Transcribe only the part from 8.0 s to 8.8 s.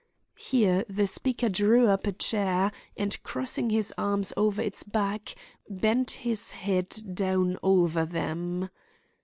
them.